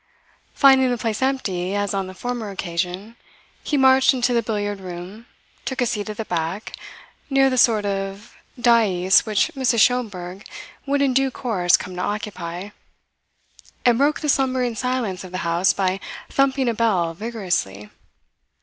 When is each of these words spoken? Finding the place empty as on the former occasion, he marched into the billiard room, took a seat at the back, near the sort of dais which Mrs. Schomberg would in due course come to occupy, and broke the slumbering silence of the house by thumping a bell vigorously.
Finding 0.55 0.89
the 0.89 0.97
place 0.97 1.21
empty 1.21 1.75
as 1.75 1.93
on 1.93 2.07
the 2.07 2.15
former 2.15 2.49
occasion, 2.49 3.17
he 3.63 3.77
marched 3.77 4.15
into 4.15 4.33
the 4.33 4.41
billiard 4.41 4.79
room, 4.79 5.27
took 5.63 5.79
a 5.79 5.85
seat 5.85 6.09
at 6.09 6.17
the 6.17 6.25
back, 6.25 6.75
near 7.29 7.51
the 7.51 7.57
sort 7.59 7.85
of 7.85 8.35
dais 8.59 9.27
which 9.27 9.51
Mrs. 9.55 9.79
Schomberg 9.79 10.43
would 10.87 11.03
in 11.03 11.13
due 11.13 11.29
course 11.29 11.77
come 11.77 11.95
to 11.95 12.01
occupy, 12.01 12.71
and 13.85 13.99
broke 13.99 14.21
the 14.21 14.29
slumbering 14.29 14.73
silence 14.73 15.23
of 15.23 15.31
the 15.31 15.37
house 15.45 15.71
by 15.71 15.99
thumping 16.29 16.67
a 16.67 16.73
bell 16.73 17.13
vigorously. 17.13 17.91